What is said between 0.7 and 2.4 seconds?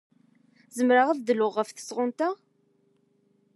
Zemreɣ ad dluɣ ɣef tesɣunt-a?